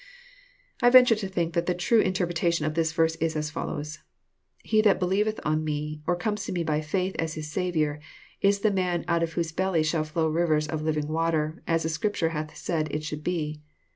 I 0.81 0.89
venture 0.89 1.13
to 1.13 1.27
think 1.27 1.53
that 1.53 1.67
the 1.67 1.75
true 1.75 1.99
interpretation 1.99 2.65
of 2.65 2.73
the 2.73 2.81
verse 2.85 3.13
is 3.17 3.35
as 3.35 3.51
follows:—" 3.51 3.99
He 4.63 4.81
that 4.81 4.97
believeth 4.99 5.39
on 5.45 5.63
me, 5.63 6.01
or 6.07 6.15
comes 6.15 6.43
to 6.45 6.51
me 6.51 6.63
by 6.63 6.81
faith 6.81 7.15
as 7.19 7.35
his 7.35 7.51
Saviour, 7.51 7.99
is 8.41 8.61
the 8.61 8.71
man 8.71 9.05
out 9.07 9.21
of 9.21 9.33
whose 9.33 9.51
belly 9.51 9.83
shall 9.83 10.03
flow 10.03 10.27
rivers 10.27 10.67
of 10.67 10.81
living 10.81 11.07
water, 11.07 11.61
as 11.67 11.83
the 11.83 11.89
Scripture 11.89 12.29
hath 12.29 12.57
said 12.57 12.87
it 12.89 13.03
should 13.03 13.23
be." 13.23 13.61